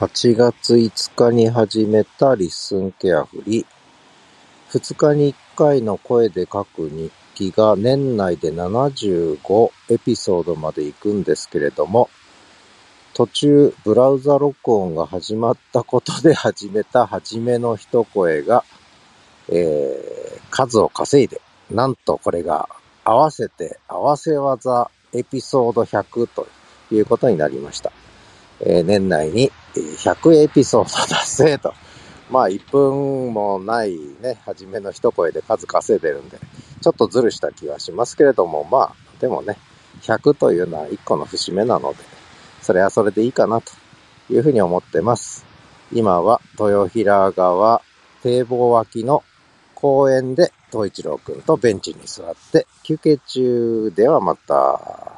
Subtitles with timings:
[0.00, 3.66] 8月5日に始めたリッスンケアフリー。
[4.70, 12.08] 2日に1回の声で書く日記が年内で75エピソードまで行くんですけれども、
[13.12, 18.64] 途中ブラウザ録音が始まったことで始めた初めの一声が、
[19.50, 22.70] えー、数を稼いで、なんとこれが
[23.04, 26.46] 合わせて合わせ技エピソード100と
[26.90, 27.92] いうことになりました。
[28.60, 31.74] えー、年内に100エピソード達成と。
[32.30, 36.38] まあ、1分もないね、初めの一声で数稼いでるんで、
[36.80, 39.58] ちょっとずるした気はしますけれども、まあ、でもね、
[40.02, 41.98] 100というのは1個の節目なので、
[42.62, 43.72] それはそれでいいかなと
[44.32, 45.44] いうふうに思ってます。
[45.92, 47.82] 今は豊平川
[48.22, 49.24] 堤防脇の
[49.74, 55.09] 公園で東一郎くんとベンチに座って休憩中ではまた